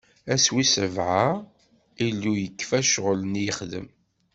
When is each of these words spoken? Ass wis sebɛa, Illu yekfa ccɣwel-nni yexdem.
Ass 0.33 0.45
wis 0.53 0.71
sebɛa, 0.73 1.27
Illu 2.07 2.33
yekfa 2.37 2.79
ccɣwel-nni 2.85 3.41
yexdem. 3.47 3.87